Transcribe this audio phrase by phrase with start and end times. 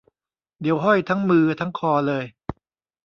[0.61, 2.25] เดี๋ยวห้อยทั้งมือทั้งคอเลย